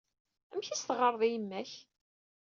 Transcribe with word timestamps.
Amek 0.51 0.67
ay 0.69 0.73
as-teɣɣareḍ 0.75 1.21
i 1.23 1.29
yemma-k? 1.31 1.71